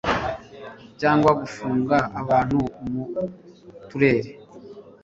cyangwa 0.99 1.31
gufunga 1.41 1.95
abantu 2.21 2.57
mu 2.91 3.03
turere 3.87 4.31